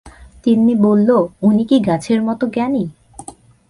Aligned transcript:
তিন্নি 0.43 0.73
বলল, 0.75 1.09
উনি 1.41 1.63
কি 1.65 1.77
গাছের 1.79 2.19
মতো 2.23 2.43
জ্ঞানী? 2.47 2.83